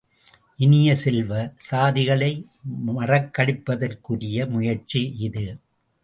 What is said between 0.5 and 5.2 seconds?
இனிய செல்வ, சாதிகளை மறக்கடிப்பதற்குரிய முயற்சி